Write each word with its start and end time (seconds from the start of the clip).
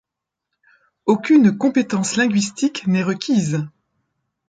Aucune 1.05 1.55
compétence 1.59 2.15
linguistique 2.15 2.87
n’est 2.87 3.03
requise. 3.03 3.67